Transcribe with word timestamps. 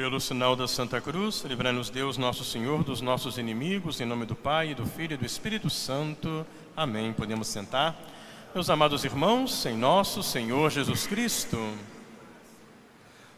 Pelo 0.00 0.18
sinal 0.18 0.56
da 0.56 0.66
Santa 0.66 0.98
Cruz, 0.98 1.44
livrai-nos 1.44 1.90
Deus, 1.90 2.16
nosso 2.16 2.42
Senhor, 2.42 2.82
dos 2.82 3.02
nossos 3.02 3.36
inimigos, 3.36 4.00
em 4.00 4.06
nome 4.06 4.24
do 4.24 4.34
Pai, 4.34 4.74
do 4.74 4.86
Filho 4.86 5.12
e 5.12 5.16
do 5.18 5.26
Espírito 5.26 5.68
Santo. 5.68 6.46
Amém. 6.74 7.12
Podemos 7.12 7.48
sentar. 7.48 8.00
Meus 8.54 8.70
amados 8.70 9.04
irmãos, 9.04 9.66
em 9.66 9.76
nosso 9.76 10.22
Senhor 10.22 10.70
Jesus 10.70 11.06
Cristo. 11.06 11.58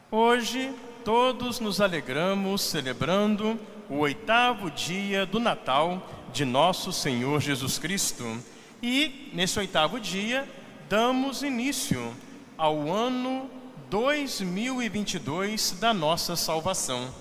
Hoje, 0.08 0.72
todos 1.04 1.58
nos 1.58 1.80
alegramos 1.80 2.62
celebrando 2.62 3.58
o 3.90 3.96
oitavo 3.96 4.70
dia 4.70 5.26
do 5.26 5.40
Natal 5.40 6.08
de 6.32 6.44
nosso 6.44 6.92
Senhor 6.92 7.40
Jesus 7.40 7.76
Cristo. 7.76 8.38
E, 8.80 9.30
nesse 9.34 9.58
oitavo 9.58 9.98
dia, 9.98 10.48
damos 10.88 11.42
início 11.42 12.14
ao 12.56 12.88
ano 12.88 13.50
2022 13.92 15.72
da 15.72 15.92
nossa 15.92 16.34
salvação. 16.34 17.12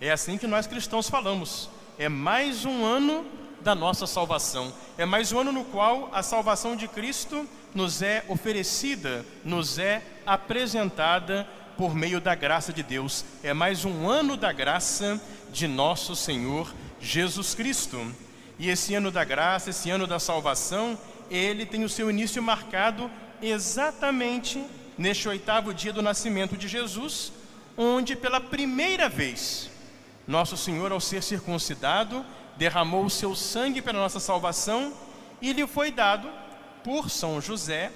É 0.00 0.10
assim 0.10 0.36
que 0.36 0.48
nós 0.48 0.66
cristãos 0.66 1.08
falamos. 1.08 1.70
É 1.96 2.08
mais 2.08 2.64
um 2.64 2.84
ano 2.84 3.24
da 3.60 3.72
nossa 3.72 4.04
salvação. 4.04 4.74
É 4.98 5.06
mais 5.06 5.30
um 5.30 5.38
ano 5.38 5.52
no 5.52 5.64
qual 5.66 6.10
a 6.12 6.20
salvação 6.20 6.74
de 6.74 6.88
Cristo 6.88 7.46
nos 7.72 8.02
é 8.02 8.24
oferecida, 8.26 9.24
nos 9.44 9.78
é 9.78 10.02
apresentada 10.26 11.48
por 11.76 11.94
meio 11.94 12.20
da 12.20 12.34
graça 12.34 12.72
de 12.72 12.82
Deus. 12.82 13.24
É 13.40 13.54
mais 13.54 13.84
um 13.84 14.10
ano 14.10 14.36
da 14.36 14.50
graça 14.50 15.20
de 15.52 15.68
nosso 15.68 16.16
Senhor 16.16 16.74
Jesus 17.00 17.54
Cristo. 17.54 18.04
E 18.58 18.68
esse 18.68 18.92
ano 18.92 19.12
da 19.12 19.22
graça, 19.22 19.70
esse 19.70 19.88
ano 19.88 20.04
da 20.04 20.18
salvação, 20.18 20.98
ele 21.30 21.64
tem 21.64 21.84
o 21.84 21.88
seu 21.88 22.10
início 22.10 22.42
marcado 22.42 23.08
exatamente 23.40 24.60
neste 24.98 25.28
oitavo 25.28 25.72
dia 25.72 25.92
do 25.92 26.02
nascimento 26.02 26.56
de 26.56 26.66
Jesus, 26.68 27.32
onde 27.76 28.16
pela 28.16 28.40
primeira 28.40 29.08
vez 29.08 29.70
nosso 30.26 30.58
Senhor, 30.58 30.92
ao 30.92 31.00
ser 31.00 31.22
circuncidado, 31.22 32.26
derramou 32.56 33.04
o 33.04 33.10
seu 33.10 33.34
sangue 33.34 33.80
pela 33.80 34.00
nossa 34.00 34.20
salvação 34.20 34.92
e 35.40 35.54
lhe 35.54 35.66
foi 35.66 35.90
dado 35.90 36.28
por 36.84 37.08
São 37.08 37.40
José, 37.40 37.90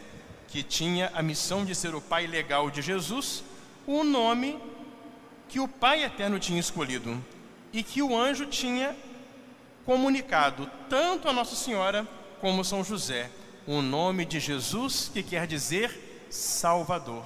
que 0.48 0.62
tinha 0.62 1.11
a 1.14 1.22
missão 1.22 1.64
de 1.64 1.75
ser 1.75 1.94
o 1.94 2.00
pai 2.00 2.27
legal 2.27 2.70
de 2.70 2.81
Jesus, 2.81 3.44
o 3.87 4.03
nome 4.05 4.59
que 5.53 5.61
o 5.61 5.69
Pai 5.69 6.03
eterno 6.03 6.39
tinha 6.39 6.59
escolhido 6.59 7.22
e 7.75 7.83
que 7.83 8.00
o 8.00 8.16
anjo 8.16 8.47
tinha 8.47 8.97
comunicado 9.84 10.70
tanto 10.89 11.28
a 11.28 11.33
Nossa 11.33 11.55
Senhora 11.55 12.09
como 12.41 12.64
São 12.64 12.83
José, 12.83 13.31
o 13.66 13.83
nome 13.83 14.25
de 14.25 14.41
Jesus, 14.41 15.11
que 15.12 15.22
quer 15.22 15.47
dizer 15.47 16.11
Salvador. 16.33 17.25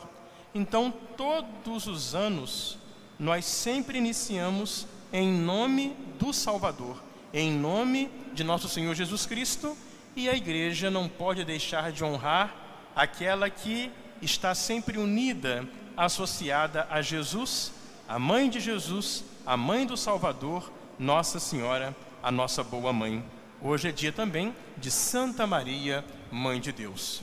Então, 0.54 0.92
todos 1.16 1.86
os 1.86 2.14
anos, 2.14 2.78
nós 3.18 3.44
sempre 3.44 3.98
iniciamos 3.98 4.86
em 5.12 5.30
nome 5.32 5.96
do 6.18 6.32
Salvador, 6.32 7.02
em 7.32 7.52
nome 7.52 8.10
de 8.34 8.42
nosso 8.42 8.68
Senhor 8.68 8.94
Jesus 8.94 9.24
Cristo, 9.24 9.76
e 10.16 10.28
a 10.28 10.34
igreja 10.34 10.90
não 10.90 11.08
pode 11.08 11.44
deixar 11.44 11.92
de 11.92 12.02
honrar 12.02 12.54
aquela 12.96 13.48
que 13.48 13.92
está 14.20 14.54
sempre 14.54 14.98
unida, 14.98 15.68
associada 15.96 16.86
a 16.90 17.00
Jesus, 17.00 17.72
a 18.08 18.18
mãe 18.18 18.50
de 18.50 18.58
Jesus, 18.58 19.24
a 19.44 19.56
mãe 19.56 19.86
do 19.86 19.96
Salvador, 19.96 20.72
Nossa 20.98 21.38
Senhora, 21.38 21.94
a 22.22 22.32
nossa 22.32 22.64
boa 22.64 22.92
mãe. 22.92 23.22
Hoje 23.62 23.88
é 23.88 23.92
dia 23.92 24.10
também 24.10 24.54
de 24.76 24.90
Santa 24.90 25.46
Maria, 25.46 26.04
Mãe 26.30 26.60
de 26.60 26.72
Deus. 26.72 27.22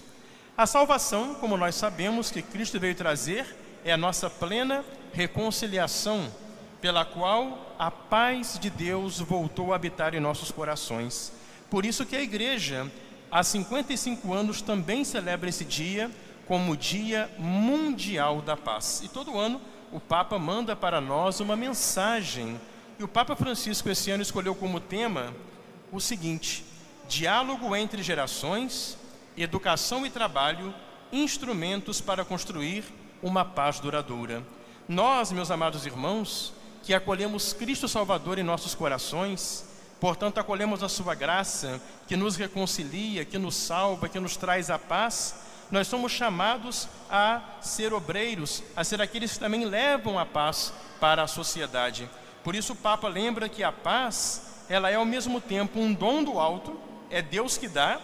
A 0.56 0.68
salvação, 0.68 1.34
como 1.34 1.58
nós 1.58 1.74
sabemos 1.74 2.30
que 2.30 2.44
Cristo 2.44 2.80
veio 2.80 2.94
trazer, 2.94 3.58
é 3.84 3.92
a 3.92 3.98
nossa 3.98 4.30
plena 4.30 4.86
reconciliação, 5.12 6.32
pela 6.80 7.04
qual 7.04 7.76
a 7.80 7.90
paz 7.90 8.60
de 8.62 8.70
Deus 8.70 9.20
voltou 9.20 9.74
a 9.74 9.76
habitar 9.76 10.14
em 10.14 10.20
nossos 10.20 10.52
corações. 10.52 11.34
Por 11.72 11.84
isso 11.84 12.06
que 12.06 12.16
a 12.16 12.22
igreja, 12.22 12.86
há 13.32 13.42
55 13.42 14.32
anos, 14.32 14.62
também 14.62 15.04
celebra 15.04 15.50
esse 15.50 15.66
dia 15.66 16.12
como 16.48 16.78
Dia 16.78 17.32
Mundial 17.40 18.40
da 18.40 18.56
Paz. 18.56 19.02
E 19.04 19.08
todo 19.08 19.40
ano 19.40 19.60
o 19.92 20.00
Papa 20.00 20.38
manda 20.38 20.76
para 20.76 21.02
nós 21.02 21.40
uma 21.40 21.56
mensagem. 21.56 22.62
E 23.00 23.04
o 23.04 23.08
Papa 23.08 23.36
Francisco 23.36 23.90
esse 23.90 24.12
ano 24.12 24.22
escolheu 24.22 24.54
como 24.54 24.80
tema 24.80 25.34
o 25.92 26.00
seguinte: 26.00 26.64
diálogo 27.08 27.76
entre 27.76 28.04
gerações 28.04 29.02
educação 29.38 30.06
e 30.06 30.10
trabalho, 30.10 30.74
instrumentos 31.12 32.02
para 32.02 32.26
construir 32.26 32.84
uma 33.22 33.46
paz 33.46 33.80
duradoura. 33.80 34.44
Nós, 34.88 35.32
meus 35.32 35.50
amados 35.50 35.86
irmãos, 35.86 36.54
que 36.84 36.94
acolhemos 36.94 37.54
Cristo 37.54 37.88
Salvador 37.88 38.38
em 38.38 38.44
nossos 38.44 38.76
corações, 38.76 39.66
portanto, 40.00 40.40
acolhemos 40.40 40.84
a 40.84 40.90
Sua 40.90 41.16
graça, 41.16 41.82
que 42.08 42.18
nos 42.18 42.36
reconcilia, 42.36 43.24
que 43.24 43.38
nos 43.38 43.56
salva, 43.56 44.10
que 44.10 44.20
nos 44.20 44.36
traz 44.36 44.70
a 44.70 44.78
paz, 44.78 45.36
nós 45.72 45.88
somos 45.88 46.12
chamados 46.12 46.88
a 47.10 47.42
ser 47.62 47.94
obreiros, 47.94 48.62
a 48.76 48.84
ser 48.84 49.02
aqueles 49.02 49.34
que 49.34 49.40
também 49.40 49.66
levam 49.66 50.20
a 50.20 50.26
paz 50.26 50.74
para 51.00 51.24
a 51.24 51.28
sociedade. 51.28 52.10
Por 52.44 52.54
isso, 52.54 52.74
o 52.74 52.76
Papa 52.76 53.08
lembra 53.08 53.48
que 53.48 53.64
a 53.64 53.72
paz, 53.72 54.66
ela 54.70 54.90
é 54.90 54.96
ao 54.96 55.06
mesmo 55.06 55.40
tempo 55.40 55.80
um 55.80 55.94
dom 55.94 56.24
do 56.24 56.38
alto, 56.40 56.78
é 57.10 57.22
Deus 57.22 57.58
que 57.58 57.68
dá, 57.68 58.00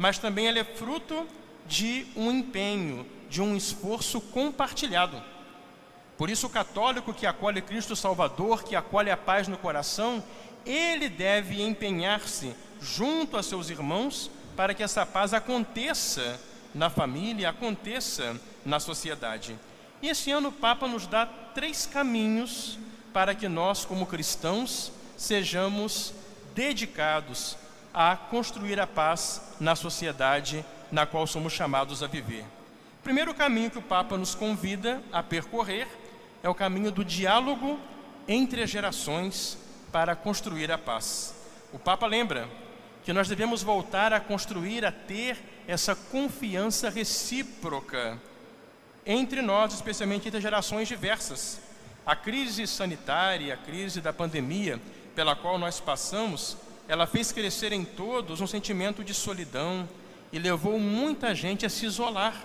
mas 0.00 0.16
também 0.16 0.48
ela 0.48 0.58
é 0.58 0.64
fruto 0.64 1.26
de 1.66 2.06
um 2.16 2.30
empenho, 2.30 3.06
de 3.28 3.42
um 3.42 3.54
esforço 3.54 4.18
compartilhado. 4.18 5.22
Por 6.16 6.30
isso, 6.30 6.46
o 6.46 6.50
católico 6.50 7.12
que 7.12 7.26
acolhe 7.26 7.60
Cristo 7.60 7.94
Salvador, 7.94 8.64
que 8.64 8.74
acolhe 8.74 9.10
a 9.10 9.16
paz 9.16 9.46
no 9.46 9.58
coração, 9.58 10.24
ele 10.64 11.06
deve 11.06 11.62
empenhar-se 11.62 12.54
junto 12.80 13.36
a 13.36 13.42
seus 13.42 13.68
irmãos 13.68 14.30
para 14.56 14.72
que 14.72 14.82
essa 14.82 15.04
paz 15.04 15.34
aconteça 15.34 16.40
na 16.74 16.88
família, 16.88 17.50
aconteça 17.50 18.40
na 18.64 18.80
sociedade. 18.80 19.54
E 20.00 20.08
esse 20.08 20.30
ano 20.30 20.48
o 20.48 20.52
Papa 20.52 20.88
nos 20.88 21.06
dá 21.06 21.26
três 21.26 21.84
caminhos 21.84 22.78
para 23.12 23.34
que 23.34 23.50
nós, 23.50 23.84
como 23.84 24.06
cristãos, 24.06 24.92
sejamos 25.14 26.14
dedicados 26.54 27.59
a 27.92 28.16
construir 28.16 28.78
a 28.80 28.86
paz 28.86 29.40
na 29.58 29.74
sociedade 29.74 30.64
na 30.90 31.06
qual 31.06 31.26
somos 31.26 31.52
chamados 31.52 32.02
a 32.02 32.06
viver. 32.06 32.44
O 33.00 33.02
primeiro 33.02 33.34
caminho 33.34 33.70
que 33.70 33.78
o 33.78 33.82
Papa 33.82 34.16
nos 34.16 34.34
convida 34.34 35.02
a 35.12 35.22
percorrer 35.22 35.88
é 36.42 36.48
o 36.48 36.54
caminho 36.54 36.90
do 36.90 37.04
diálogo 37.04 37.78
entre 38.28 38.62
as 38.62 38.70
gerações 38.70 39.58
para 39.90 40.14
construir 40.14 40.70
a 40.70 40.78
paz. 40.78 41.34
O 41.72 41.78
Papa 41.78 42.06
lembra 42.06 42.48
que 43.04 43.12
nós 43.12 43.28
devemos 43.28 43.62
voltar 43.62 44.12
a 44.12 44.20
construir, 44.20 44.84
a 44.84 44.92
ter 44.92 45.38
essa 45.66 45.94
confiança 45.94 46.90
recíproca 46.90 48.18
entre 49.06 49.40
nós, 49.42 49.72
especialmente 49.72 50.28
entre 50.28 50.40
gerações 50.40 50.86
diversas. 50.86 51.60
A 52.04 52.14
crise 52.14 52.66
sanitária, 52.66 53.54
a 53.54 53.56
crise 53.56 54.00
da 54.00 54.12
pandemia 54.12 54.80
pela 55.14 55.34
qual 55.34 55.58
nós 55.58 55.80
passamos, 55.80 56.56
ela 56.90 57.06
fez 57.06 57.30
crescer 57.30 57.72
em 57.72 57.84
todos 57.84 58.40
um 58.40 58.48
sentimento 58.48 59.04
de 59.04 59.14
solidão 59.14 59.88
e 60.32 60.40
levou 60.40 60.76
muita 60.76 61.32
gente 61.36 61.64
a 61.64 61.70
se 61.70 61.86
isolar 61.86 62.44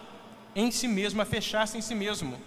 em 0.56 0.69
si 0.69 0.88
mesmo, 0.88 1.19
a 1.19 1.25
fechar-se 1.25 1.75
em 1.79 1.81
si 1.81 1.95
mesmo. 1.95 2.39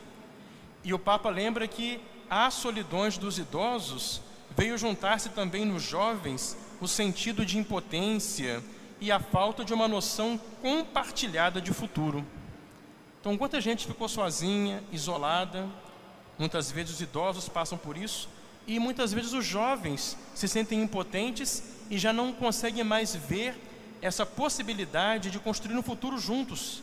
E 0.84 0.94
o 0.94 0.98
Papa 0.98 1.28
lembra 1.28 1.66
que 1.66 2.00
as 2.30 2.54
solidões 2.54 3.18
dos 3.18 3.36
idosos 3.36 4.22
veio 4.56 4.78
juntar-se 4.78 5.30
também 5.30 5.64
nos 5.64 5.82
jovens 5.82 6.56
o 6.80 6.86
sentido 6.86 7.44
de 7.44 7.58
impotência 7.58 8.62
e 9.00 9.10
a 9.10 9.18
falta 9.18 9.64
de 9.64 9.74
uma 9.74 9.88
noção 9.88 10.40
compartilhada 10.62 11.60
de 11.60 11.72
futuro. 11.72 12.24
Então, 13.20 13.36
quanta 13.36 13.60
gente 13.60 13.88
ficou 13.88 14.08
sozinha, 14.08 14.84
isolada, 14.92 15.66
muitas 16.38 16.70
vezes 16.70 16.94
os 16.94 17.00
idosos 17.00 17.48
passam 17.48 17.76
por 17.76 17.96
isso, 17.96 18.28
e 18.68 18.78
muitas 18.78 19.14
vezes 19.14 19.32
os 19.32 19.46
jovens 19.46 20.14
se 20.34 20.46
sentem 20.46 20.82
impotentes 20.82 21.62
e 21.90 21.96
já 21.96 22.12
não 22.12 22.34
conseguem 22.34 22.84
mais 22.84 23.16
ver 23.16 23.56
essa 24.02 24.26
possibilidade 24.26 25.30
de 25.30 25.38
construir 25.38 25.74
um 25.74 25.82
futuro 25.82 26.18
juntos. 26.18 26.82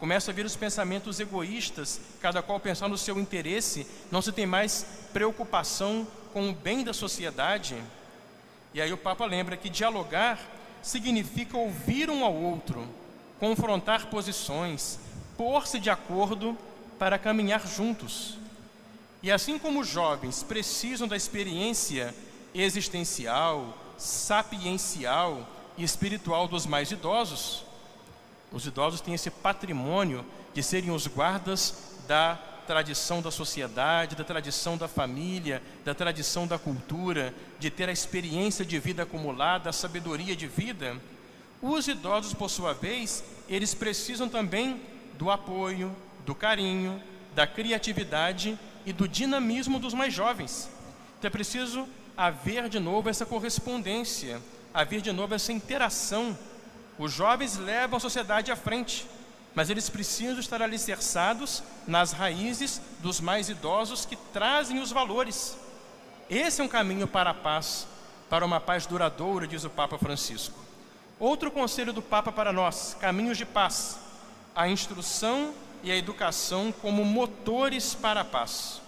Começa 0.00 0.30
a 0.30 0.34
vir 0.34 0.46
os 0.46 0.56
pensamentos 0.56 1.20
egoístas, 1.20 2.00
cada 2.22 2.42
qual 2.42 2.58
pensar 2.58 2.88
no 2.88 2.96
seu 2.96 3.20
interesse, 3.20 3.86
não 4.10 4.22
se 4.22 4.32
tem 4.32 4.46
mais 4.46 4.86
preocupação 5.12 6.06
com 6.32 6.48
o 6.48 6.54
bem 6.54 6.82
da 6.82 6.94
sociedade. 6.94 7.76
E 8.72 8.80
aí 8.80 8.92
o 8.92 8.98
Papa 8.98 9.26
lembra 9.26 9.58
que 9.58 9.68
dialogar 9.68 10.40
significa 10.82 11.56
ouvir 11.58 12.08
um 12.08 12.24
ao 12.24 12.34
outro, 12.34 12.88
confrontar 13.38 14.06
posições, 14.06 14.98
pôr-se 15.36 15.78
de 15.78 15.90
acordo 15.90 16.56
para 16.98 17.18
caminhar 17.18 17.66
juntos. 17.66 18.38
E 19.22 19.30
assim 19.30 19.58
como 19.58 19.80
os 19.80 19.88
jovens 19.88 20.42
precisam 20.42 21.08
da 21.08 21.16
experiência 21.16 22.14
existencial, 22.54 23.76
sapiencial 23.98 25.46
e 25.76 25.84
espiritual 25.84 26.48
dos 26.48 26.66
mais 26.66 26.90
idosos. 26.90 27.64
Os 28.52 28.66
idosos 28.66 29.00
têm 29.00 29.14
esse 29.14 29.30
patrimônio 29.30 30.24
de 30.54 30.62
serem 30.62 30.90
os 30.90 31.06
guardas 31.06 31.96
da 32.06 32.36
tradição 32.66 33.22
da 33.22 33.30
sociedade, 33.30 34.16
da 34.16 34.24
tradição 34.24 34.76
da 34.76 34.88
família, 34.88 35.62
da 35.84 35.94
tradição 35.94 36.46
da 36.46 36.58
cultura, 36.58 37.34
de 37.58 37.70
ter 37.70 37.88
a 37.88 37.92
experiência 37.92 38.64
de 38.64 38.78
vida 38.78 39.04
acumulada, 39.04 39.70
a 39.70 39.72
sabedoria 39.72 40.34
de 40.34 40.46
vida, 40.46 40.96
os 41.62 41.88
idosos, 41.88 42.34
por 42.34 42.50
sua 42.50 42.74
vez, 42.74 43.24
eles 43.48 43.74
precisam 43.74 44.28
também 44.28 44.80
do 45.14 45.30
apoio, 45.30 45.94
do 46.24 46.34
carinho, 46.34 47.02
da 47.34 47.46
criatividade 47.46 48.58
e 48.86 48.92
do 48.92 49.08
dinamismo 49.08 49.80
dos 49.80 49.92
mais 49.92 50.14
jovens. 50.14 50.70
Então 51.18 51.26
é 51.26 51.30
preciso 51.30 51.88
haver 52.16 52.68
de 52.68 52.78
novo 52.78 53.10
essa 53.10 53.26
correspondência, 53.26 54.40
haver 54.72 55.00
de 55.00 55.10
novo 55.10 55.34
essa 55.34 55.52
interação. 55.52 56.38
Os 56.96 57.12
jovens 57.12 57.58
levam 57.58 57.96
a 57.96 58.00
sociedade 58.00 58.52
à 58.52 58.56
frente, 58.56 59.04
mas 59.54 59.68
eles 59.68 59.90
precisam 59.90 60.38
estar 60.38 60.62
alicerçados 60.62 61.64
nas 61.86 62.12
raízes 62.12 62.80
dos 63.00 63.20
mais 63.20 63.48
idosos 63.48 64.06
que 64.06 64.14
trazem 64.14 64.78
os 64.78 64.92
valores. 64.92 65.58
Esse 66.30 66.60
é 66.60 66.64
um 66.64 66.68
caminho 66.68 67.08
para 67.08 67.30
a 67.30 67.34
paz, 67.34 67.88
para 68.30 68.46
uma 68.46 68.60
paz 68.60 68.86
duradoura, 68.86 69.46
diz 69.46 69.64
o 69.64 69.70
Papa 69.70 69.98
Francisco. 69.98 70.58
Outro 71.18 71.50
conselho 71.50 71.92
do 71.92 72.02
Papa 72.02 72.30
para 72.30 72.52
nós: 72.52 72.96
caminhos 73.00 73.36
de 73.36 73.44
paz, 73.44 73.98
a 74.54 74.68
instrução 74.68 75.52
e 75.86 75.92
a 75.92 75.96
educação 75.96 76.72
como 76.72 77.04
motores 77.04 77.94
para 77.94 78.22
a 78.22 78.24
paz. 78.24 78.82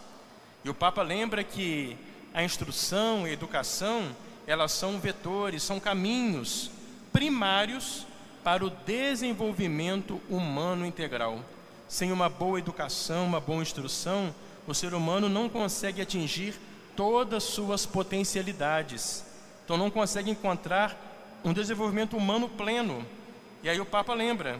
E 0.64 0.68
o 0.68 0.74
Papa 0.74 1.00
lembra 1.00 1.44
que 1.44 1.96
a 2.34 2.42
instrução 2.42 3.24
e 3.24 3.30
a 3.30 3.32
educação, 3.32 4.16
elas 4.48 4.72
são 4.72 4.98
vetores, 4.98 5.62
são 5.62 5.78
caminhos 5.78 6.72
primários 7.12 8.04
para 8.42 8.66
o 8.66 8.70
desenvolvimento 8.70 10.20
humano 10.28 10.84
integral. 10.84 11.38
Sem 11.86 12.10
uma 12.10 12.28
boa 12.28 12.58
educação, 12.58 13.26
uma 13.26 13.38
boa 13.38 13.62
instrução, 13.62 14.34
o 14.66 14.74
ser 14.74 14.92
humano 14.92 15.28
não 15.28 15.48
consegue 15.48 16.02
atingir 16.02 16.58
todas 16.96 17.44
suas 17.44 17.86
potencialidades. 17.86 19.24
Então 19.64 19.76
não 19.76 19.88
consegue 19.88 20.32
encontrar 20.32 20.96
um 21.44 21.52
desenvolvimento 21.52 22.16
humano 22.16 22.48
pleno. 22.48 23.06
E 23.62 23.68
aí 23.68 23.80
o 23.80 23.86
Papa 23.86 24.14
lembra 24.14 24.58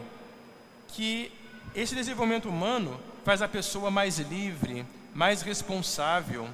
que 0.87 1.33
esse 1.75 1.95
desenvolvimento 1.95 2.49
humano 2.49 2.99
faz 3.23 3.41
a 3.41 3.47
pessoa 3.47 3.91
mais 3.91 4.17
livre, 4.17 4.85
mais 5.13 5.41
responsável 5.41 6.47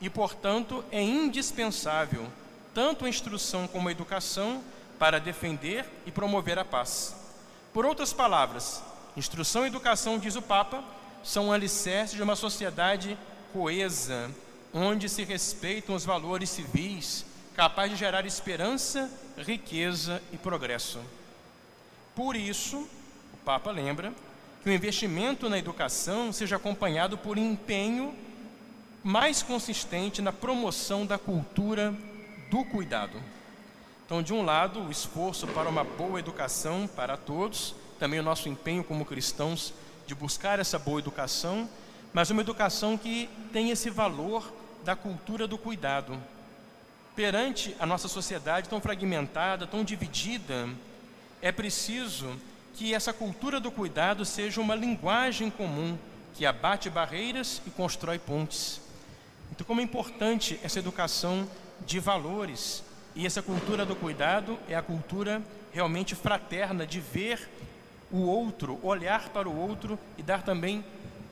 e, 0.00 0.10
portanto, 0.10 0.84
é 0.90 1.02
indispensável 1.02 2.26
tanto 2.74 3.04
a 3.04 3.08
instrução 3.08 3.66
como 3.66 3.88
a 3.88 3.92
educação 3.92 4.62
para 4.98 5.18
defender 5.18 5.86
e 6.06 6.10
promover 6.10 6.58
a 6.58 6.64
paz. 6.64 7.14
Por 7.72 7.86
outras 7.86 8.12
palavras, 8.12 8.82
instrução 9.16 9.64
e 9.64 9.68
educação, 9.68 10.18
diz 10.18 10.36
o 10.36 10.42
Papa, 10.42 10.82
são 11.22 11.46
um 11.46 11.52
alicerce 11.52 12.16
de 12.16 12.22
uma 12.22 12.36
sociedade 12.36 13.18
coesa, 13.52 14.30
onde 14.72 15.08
se 15.08 15.24
respeitam 15.24 15.94
os 15.94 16.04
valores 16.04 16.50
civis, 16.50 17.24
capaz 17.54 17.90
de 17.90 17.96
gerar 17.96 18.26
esperança, 18.26 19.10
riqueza 19.36 20.22
e 20.32 20.36
progresso. 20.36 21.00
Por 22.14 22.36
isso, 22.36 22.88
o 23.32 23.36
Papa 23.44 23.70
lembra 23.70 24.12
que 24.62 24.70
o 24.70 24.72
investimento 24.72 25.48
na 25.48 25.58
educação 25.58 26.32
seja 26.32 26.56
acompanhado 26.56 27.18
por 27.18 27.36
empenho 27.36 28.14
mais 29.02 29.42
consistente 29.42 30.22
na 30.22 30.32
promoção 30.32 31.04
da 31.04 31.18
cultura 31.18 31.92
do 32.48 32.64
cuidado. 32.66 33.20
Então, 34.06 34.22
de 34.22 34.32
um 34.32 34.44
lado, 34.44 34.80
o 34.80 34.90
esforço 34.90 35.48
para 35.48 35.68
uma 35.68 35.82
boa 35.82 36.20
educação 36.20 36.86
para 36.86 37.16
todos, 37.16 37.74
também 37.98 38.20
o 38.20 38.22
nosso 38.22 38.48
empenho 38.48 38.84
como 38.84 39.04
cristãos 39.04 39.74
de 40.06 40.14
buscar 40.14 40.60
essa 40.60 40.78
boa 40.78 41.00
educação, 41.00 41.68
mas 42.12 42.30
uma 42.30 42.42
educação 42.42 42.96
que 42.96 43.28
tem 43.52 43.70
esse 43.70 43.90
valor 43.90 44.52
da 44.84 44.94
cultura 44.94 45.48
do 45.48 45.58
cuidado. 45.58 46.16
Perante 47.16 47.74
a 47.80 47.86
nossa 47.86 48.06
sociedade 48.06 48.68
tão 48.68 48.80
fragmentada, 48.80 49.66
tão 49.66 49.82
dividida, 49.82 50.68
é 51.40 51.50
preciso 51.50 52.38
que 52.74 52.94
essa 52.94 53.12
cultura 53.12 53.60
do 53.60 53.70
cuidado 53.70 54.24
seja 54.24 54.60
uma 54.60 54.74
linguagem 54.74 55.50
comum 55.50 55.98
que 56.34 56.46
abate 56.46 56.88
barreiras 56.88 57.60
e 57.66 57.70
constrói 57.70 58.18
pontes. 58.18 58.80
Então, 59.50 59.66
como 59.66 59.80
é 59.80 59.84
importante 59.84 60.58
essa 60.62 60.78
educação 60.78 61.48
de 61.86 62.00
valores, 62.00 62.82
e 63.14 63.26
essa 63.26 63.42
cultura 63.42 63.84
do 63.84 63.94
cuidado 63.94 64.58
é 64.68 64.74
a 64.74 64.82
cultura 64.82 65.42
realmente 65.72 66.14
fraterna 66.14 66.86
de 66.86 67.00
ver 67.00 67.48
o 68.10 68.22
outro, 68.22 68.78
olhar 68.82 69.28
para 69.28 69.48
o 69.48 69.56
outro 69.56 69.98
e 70.16 70.22
dar 70.22 70.42
também 70.42 70.84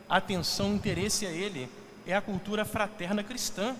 atenção, 0.09 0.75
interesse 0.75 1.27
a 1.27 1.31
ele. 1.31 1.69
É 2.07 2.15
a 2.15 2.21
cultura 2.21 2.65
fraterna 2.65 3.23
cristã. 3.23 3.75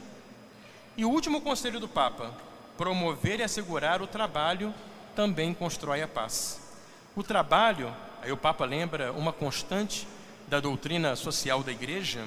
E 0.97 1.05
o 1.05 1.11
último 1.11 1.41
conselho 1.41 1.81
do 1.81 1.89
Papa: 1.89 2.33
promover 2.77 3.41
e 3.41 3.43
assegurar 3.43 4.01
o 4.01 4.07
trabalho 4.07 4.73
também 5.15 5.53
constrói 5.53 6.03
a 6.03 6.09
paz. 6.09 6.70
O 7.17 7.25
trabalho, 7.25 7.93
aí 8.23 8.31
o 8.31 8.37
Papa 8.37 8.65
lembra 8.65 9.13
uma 9.13 9.33
constante 9.33 10.07
da 10.47 10.61
doutrina 10.61 11.17
social 11.17 11.63
da 11.63 11.73
Igreja, 11.73 12.25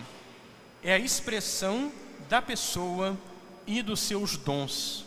é 0.83 0.93
a 0.93 0.99
expressão 0.99 1.89
da 2.27 2.41
pessoa 2.41 3.17
e 3.65 3.81
dos 3.81 4.01
seus 4.01 4.35
dons. 4.35 5.05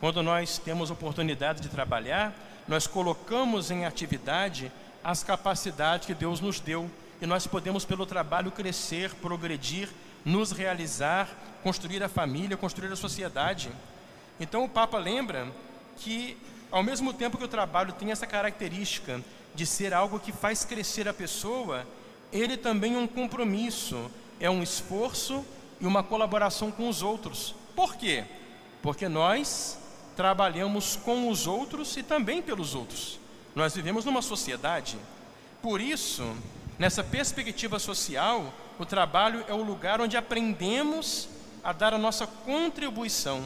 Quando 0.00 0.22
nós 0.24 0.58
temos 0.58 0.90
oportunidade 0.90 1.60
de 1.60 1.68
trabalhar, 1.68 2.34
nós 2.66 2.88
colocamos 2.88 3.70
em 3.70 3.84
atividade 3.84 4.72
as 5.04 5.22
capacidades 5.22 6.06
que 6.06 6.14
Deus 6.14 6.40
nos 6.40 6.58
deu 6.58 6.90
e 7.20 7.26
nós 7.26 7.46
podemos, 7.46 7.84
pelo 7.84 8.04
trabalho, 8.04 8.50
crescer, 8.50 9.14
progredir, 9.14 9.88
nos 10.24 10.50
realizar, 10.50 11.28
construir 11.62 12.02
a 12.02 12.08
família, 12.08 12.56
construir 12.56 12.92
a 12.92 12.96
sociedade. 12.96 13.70
Então, 14.40 14.64
o 14.64 14.68
Papa 14.68 14.98
lembra 14.98 15.46
que, 15.96 16.36
ao 16.70 16.82
mesmo 16.82 17.12
tempo 17.12 17.38
que 17.38 17.44
o 17.44 17.48
trabalho 17.48 17.92
tem 17.92 18.10
essa 18.10 18.26
característica 18.26 19.20
de 19.54 19.64
ser 19.66 19.94
algo 19.94 20.20
que 20.20 20.32
faz 20.32 20.64
crescer 20.64 21.08
a 21.08 21.14
pessoa, 21.14 21.86
ele 22.32 22.56
também 22.56 22.94
é 22.94 22.98
um 22.98 23.06
compromisso, 23.06 24.10
é 24.40 24.50
um 24.50 24.62
esforço 24.62 25.44
e 25.80 25.86
uma 25.86 26.02
colaboração 26.02 26.70
com 26.70 26.88
os 26.88 27.02
outros. 27.02 27.54
Por 27.74 27.96
quê? 27.96 28.24
Porque 28.82 29.08
nós 29.08 29.78
trabalhamos 30.16 30.96
com 30.96 31.28
os 31.30 31.46
outros 31.46 31.96
e 31.96 32.02
também 32.02 32.42
pelos 32.42 32.74
outros. 32.74 33.18
Nós 33.54 33.74
vivemos 33.74 34.04
numa 34.04 34.22
sociedade. 34.22 34.98
Por 35.62 35.80
isso, 35.80 36.36
nessa 36.78 37.02
perspectiva 37.02 37.78
social, 37.78 38.52
o 38.78 38.84
trabalho 38.84 39.44
é 39.48 39.54
o 39.54 39.62
lugar 39.62 40.00
onde 40.00 40.16
aprendemos 40.16 41.28
a 41.64 41.72
dar 41.72 41.94
a 41.94 41.98
nossa 41.98 42.26
contribuição 42.26 43.44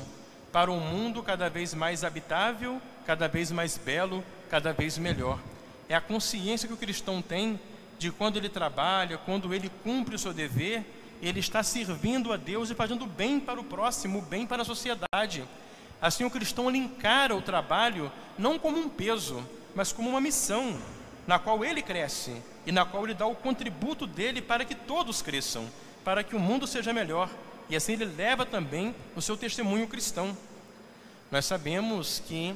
para 0.53 0.71
um 0.71 0.81
mundo 0.81 1.23
cada 1.23 1.49
vez 1.49 1.75
mais 1.75 2.05
habitável, 2.05 2.81
cada 3.07 3.29
vez 3.29 3.51
mais 3.51 3.79
belo, 3.79 4.25
cada 4.49 4.73
vez 4.73 4.99
melhor. 4.99 5.39
É 5.89 5.95
a 5.95 6.01
consciência 6.01 6.67
que 6.67 6.75
o 6.75 6.79
cristão 6.79 7.23
tem 7.23 7.59
de 7.99 8.11
quando 8.11 8.37
ele 8.37 8.49
trabalha, 8.49 9.19
quando 9.19 9.53
ele 9.53 9.71
cumpre 9.85 10.15
o 10.15 10.19
seu 10.19 10.33
dever, 10.33 10.85
ele 11.23 11.41
está 11.41 11.63
servindo 11.63 12.33
a 12.33 12.37
Deus 12.37 12.71
e 12.71 12.75
fazendo 12.75 13.07
bem 13.07 13.39
para 13.39 13.61
o 13.61 13.65
próximo, 13.65 14.23
bem 14.23 14.47
para 14.47 14.63
a 14.63 14.65
sociedade. 14.65 15.45
Assim, 16.01 16.25
o 16.25 16.31
cristão 16.31 16.69
ele 16.69 16.79
encara 16.79 17.37
o 17.37 17.43
trabalho 17.43 18.11
não 18.39 18.59
como 18.59 18.79
um 18.79 18.89
peso, 18.89 19.45
mas 19.75 19.93
como 19.93 20.09
uma 20.09 20.21
missão, 20.21 20.79
na 21.27 21.39
qual 21.39 21.65
ele 21.65 21.83
cresce 21.83 22.35
e 22.67 22.73
na 22.73 22.85
qual 22.85 23.05
ele 23.05 23.15
dá 23.15 23.27
o 23.27 23.35
contributo 23.35 24.07
dele 24.07 24.41
para 24.41 24.65
que 24.65 24.75
todos 24.75 25.21
cresçam, 25.21 25.69
para 26.03 26.25
que 26.25 26.35
o 26.35 26.41
mundo 26.41 26.67
seja 26.67 26.93
melhor. 26.93 27.29
E 27.71 27.77
assim 27.77 27.93
ele 27.93 28.05
leva 28.05 28.45
também 28.45 28.93
o 29.15 29.23
seu 29.23 29.37
testemunho 29.37 29.87
cristão. 29.87 30.37
Nós 31.31 31.47
sabemos 31.47 32.21
que 32.27 32.53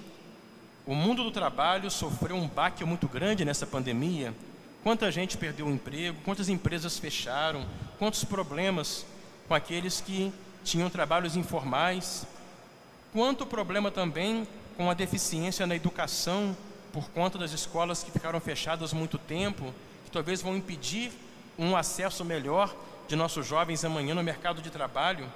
o 0.84 0.92
mundo 0.92 1.22
do 1.22 1.30
trabalho 1.30 1.88
sofreu 1.88 2.34
um 2.34 2.48
baque 2.48 2.84
muito 2.84 3.06
grande 3.06 3.44
nessa 3.44 3.64
pandemia. 3.64 4.34
Quanta 4.82 5.12
gente 5.12 5.38
perdeu 5.38 5.66
o 5.66 5.70
emprego, 5.70 6.18
quantas 6.24 6.48
empresas 6.48 6.98
fecharam, 6.98 7.64
quantos 7.96 8.24
problemas 8.24 9.06
com 9.46 9.54
aqueles 9.54 10.00
que 10.00 10.32
tinham 10.64 10.90
trabalhos 10.90 11.36
informais, 11.36 12.26
quanto 13.12 13.46
problema 13.46 13.92
também 13.92 14.48
com 14.76 14.90
a 14.90 14.94
deficiência 14.94 15.64
na 15.64 15.76
educação 15.76 16.56
por 16.92 17.08
conta 17.10 17.38
das 17.38 17.52
escolas 17.52 18.02
que 18.02 18.10
ficaram 18.10 18.40
fechadas 18.40 18.92
muito 18.92 19.16
tempo, 19.16 19.72
que 20.04 20.10
talvez 20.10 20.42
vão 20.42 20.56
impedir 20.56 21.12
um 21.56 21.76
acesso 21.76 22.24
melhor 22.24 22.74
de 23.08 23.16
nossos 23.16 23.46
jovens 23.46 23.84
amanhã 23.84 24.14
no 24.14 24.22
mercado 24.22 24.62
de 24.62 24.70
trabalho. 24.70 25.30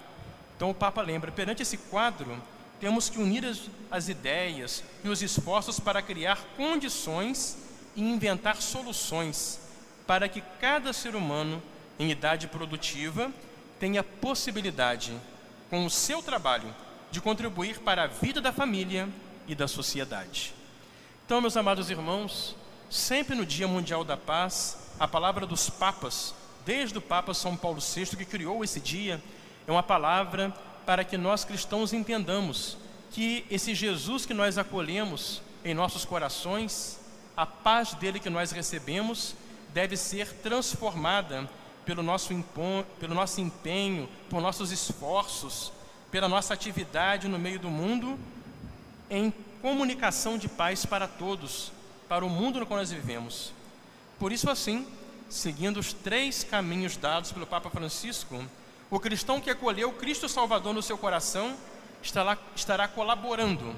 Então 0.57 0.71
o 0.71 0.75
Papa 0.75 1.03
lembra, 1.03 1.31
perante 1.31 1.63
esse 1.63 1.77
quadro, 1.77 2.41
temos 2.81 3.09
que 3.09 3.19
unir 3.19 3.45
as, 3.45 3.63
as 3.91 4.09
ideias 4.09 4.83
e 5.05 5.09
os 5.09 5.23
esforços 5.23 5.81
para 5.81 6.03
criar 6.03 6.39
condições 6.57 7.59
e 7.95 8.03
inventar 8.03 8.57
soluções 8.57 9.61
para 10.07 10.29
que 10.29 10.41
cada 10.61 10.93
ser 10.93 11.15
humano 11.15 11.63
em 11.99 12.11
idade 12.11 12.47
produtiva 12.49 13.31
tenha 13.79 14.03
possibilidade, 14.03 15.13
com 15.69 15.85
o 15.85 15.91
seu 15.91 16.23
trabalho, 16.23 16.75
de 17.11 17.21
contribuir 17.21 17.81
para 17.81 18.05
a 18.05 18.07
vida 18.07 18.41
da 18.41 18.53
família 18.53 19.09
e 19.47 19.55
da 19.55 19.69
sociedade. 19.69 20.55
Então, 21.25 21.41
meus 21.41 21.57
amados 21.57 21.91
irmãos, 21.91 22.57
sempre 22.91 23.37
no 23.37 23.45
Dia 23.45 23.69
Mundial 23.69 24.03
da 24.05 24.17
Paz, 24.17 24.79
a 24.99 25.07
palavra 25.07 25.47
dos 25.47 25.69
papas 25.69 26.35
desde 26.69 26.99
o 26.99 27.01
Papa 27.01 27.33
São 27.33 27.57
Paulo 27.57 27.81
VI, 27.81 28.15
que 28.15 28.27
criou 28.27 28.63
esse 28.63 28.79
dia, 28.79 29.23
é 29.67 29.73
uma 29.73 29.83
palavra 29.83 30.55
para 30.85 31.03
que 31.03 31.17
nós 31.17 31.43
cristãos 31.43 31.95
entendamos 31.95 32.77
que 33.11 33.47
esse 33.51 33.75
Jesus 33.75 34.27
que 34.27 34.35
nós 34.35 34.59
acolhemos 34.59 35.41
em 35.65 35.73
nossos 35.73 36.05
corações, 36.05 37.01
a 37.35 37.47
paz 37.47 37.95
dele 37.95 38.21
que 38.21 38.29
nós 38.29 38.51
recebemos, 38.51 39.35
deve 39.73 39.97
ser 39.97 40.31
transformada 40.43 41.49
pelo 41.87 42.03
nosso, 42.03 42.35
pelo 43.01 43.15
nosso 43.15 43.41
empenho, 43.41 44.07
por 44.29 44.43
nossos 44.43 44.71
esforços, 44.71 45.73
pela 46.11 46.29
nossa 46.29 46.53
atividade 46.53 47.29
no 47.29 47.39
meio 47.39 47.59
do 47.59 47.71
mundo, 47.71 48.19
em 49.09 49.33
comunicação 49.63 50.37
de 50.37 50.51
paz 50.51 50.85
para 50.85 51.09
todos, 51.09 51.73
para 52.11 52.27
o 52.27 52.29
mundo 52.29 52.61
no 52.61 52.67
qual 52.67 52.79
nós 52.79 52.91
vivemos. 52.91 53.55
Por 54.19 54.33
isso, 54.33 54.51
assim, 54.51 54.87
seguindo 55.29 55.79
os 55.79 55.93
três 55.93 56.43
caminhos 56.43 56.97
dados 56.97 57.33
pelo 57.33 57.47
Papa 57.47 57.71
Francisco, 57.71 58.45
o 58.91 58.99
cristão 58.99 59.41
que 59.41 59.51
acolheu 59.51 59.93
Cristo 59.93 60.29
Salvador 60.29 60.73
no 60.73 60.83
seu 60.83 60.97
coração 60.97 61.57
estará, 62.03 62.39
estará 62.57 62.89
colaborando 62.89 63.75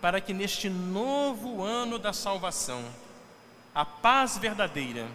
para 0.00 0.20
que 0.20 0.32
neste 0.32 0.68
novo 0.68 1.62
ano 1.62 1.98
da 1.98 2.12
salvação, 2.12 2.84
a 3.74 3.84
paz 3.84 4.38
verdadeira 4.38 5.06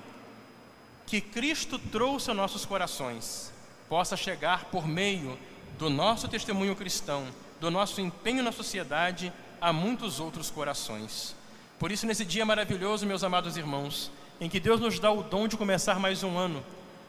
que 1.05 1.19
Cristo 1.19 1.77
trouxe 1.77 2.29
aos 2.29 2.37
nossos 2.37 2.65
corações 2.65 3.51
possa 3.89 4.15
chegar 4.15 4.65
por 4.65 4.87
meio 4.87 5.37
do 5.77 5.89
nosso 5.89 6.27
testemunho 6.27 6.75
cristão, 6.75 7.27
do 7.59 7.69
nosso 7.69 7.99
empenho 7.99 8.43
na 8.43 8.51
sociedade 8.51 9.31
a 9.59 9.73
muitos 9.73 10.19
outros 10.19 10.49
corações. 10.49 11.35
Por 11.77 11.91
isso, 11.91 12.05
nesse 12.05 12.23
dia 12.23 12.45
maravilhoso, 12.45 13.05
meus 13.05 13.23
amados 13.23 13.57
irmãos, 13.57 14.11
em 14.39 14.49
que 14.49 14.59
Deus 14.59 14.79
nos 14.79 14.99
dá 14.99 15.11
o 15.11 15.23
dom 15.23 15.47
de 15.47 15.57
começar 15.57 15.99
mais 15.99 16.23
um 16.23 16.37
ano, 16.37 16.63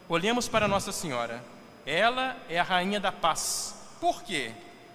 olhemos 0.09 0.49
para 0.49 0.69
Nossa 0.69 0.93
Senhora. 0.93 1.45
Ela 1.87 2.37
é 2.49 2.59
a 2.59 2.62
rainha 2.62 3.00
da 3.00 3.12
paz. 3.12 3.75
Por 4.00 4.23
quê? 4.23 4.52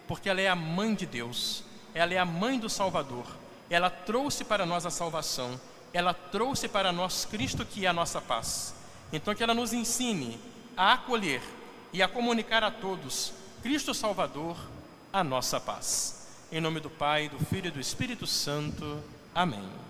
Porque 0.07 0.29
ela 0.29 0.41
é 0.41 0.47
a 0.47 0.55
mãe 0.55 0.95
de 0.95 1.05
Deus, 1.05 1.63
ela 1.93 2.13
é 2.13 2.17
a 2.17 2.25
mãe 2.25 2.59
do 2.59 2.69
Salvador. 2.69 3.25
Ela 3.69 3.89
trouxe 3.89 4.43
para 4.43 4.65
nós 4.65 4.85
a 4.85 4.89
salvação, 4.89 5.59
ela 5.93 6.13
trouxe 6.13 6.67
para 6.67 6.91
nós 6.91 7.25
Cristo 7.25 7.65
que 7.65 7.85
é 7.85 7.89
a 7.89 7.93
nossa 7.93 8.19
paz. 8.19 8.73
Então, 9.11 9.33
que 9.33 9.43
ela 9.43 9.53
nos 9.53 9.73
ensine 9.73 10.39
a 10.77 10.93
acolher 10.93 11.41
e 11.91 12.01
a 12.01 12.07
comunicar 12.07 12.63
a 12.63 12.71
todos 12.71 13.33
Cristo 13.61 13.93
Salvador, 13.93 14.55
a 15.11 15.23
nossa 15.23 15.59
paz. 15.59 16.27
Em 16.51 16.61
nome 16.61 16.79
do 16.79 16.89
Pai, 16.89 17.29
do 17.29 17.43
Filho 17.45 17.67
e 17.67 17.71
do 17.71 17.79
Espírito 17.79 18.25
Santo. 18.25 19.03
Amém. 19.33 19.79